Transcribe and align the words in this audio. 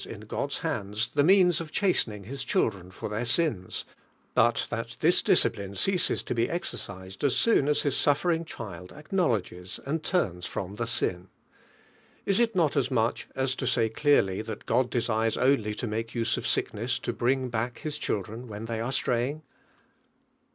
in 0.09 0.21
God's 0.21 0.61
hands, 0.65 1.09
the 1.09 1.23
means 1.23 1.61
of 1.61 1.71
chastening 1.71 2.23
His 2.23 2.43
children 2.43 2.89
for 2.89 3.07
their 3.07 3.23
sins, 3.23 3.85
152 4.33 4.33
DIVINE 4.33 4.33
flTEAr.mi. 4.33 4.33
bat 4.33 4.67
that 4.71 5.07
tliis 5.07 5.23
discipline 5.23 5.73
cpasea 5.73 6.25
to 6.25 6.33
he 6.41 6.49
ex 6.49 6.73
ercised 6.73 7.23
aa 7.23 7.29
soon 7.29 7.69
aa 7.69 7.73
Hia 7.75 7.91
suffering 7.91 8.43
child 8.43 8.91
ac 8.93 9.05
knowledges 9.11 9.79
and 9.85 10.03
turns 10.03 10.47
from 10.47 10.77
the 10.77 10.89
ain. 11.07 11.27
Is 12.25 12.39
it 12.39 12.55
not 12.55 12.75
as 12.75 12.89
much 12.89 13.27
as 13.35 13.53
to 13.53 13.67
say 13.67 13.89
clearly 13.89 14.41
that 14.41 14.65
God 14.65 14.89
desires 14.89 15.37
only 15.37 15.75
to 15.75 15.85
make 15.85 16.15
use 16.15 16.35
of 16.35 16.47
sickness 16.47 16.97
to 16.97 17.13
bring 17.13 17.49
back 17.49 17.77
His 17.77 17.95
children 17.95 18.47
when 18.47 18.65
they 18.65 18.79
are 18.79 18.91
straying? 18.91 19.43